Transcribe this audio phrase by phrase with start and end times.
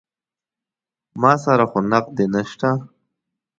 [1.21, 2.69] ما سره خو نقدې نه شته.